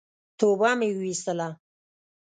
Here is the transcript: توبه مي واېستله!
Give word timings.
توبه 0.39 0.69
مي 0.79 0.89
واېستله! 0.97 1.49